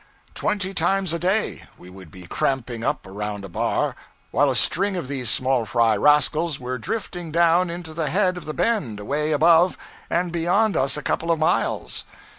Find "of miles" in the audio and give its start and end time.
11.29-12.05